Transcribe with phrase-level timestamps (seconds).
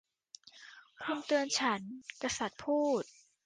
[1.03, 1.81] 'คุณเตือนฉัน!'
[2.21, 3.03] กษัตริย์พูด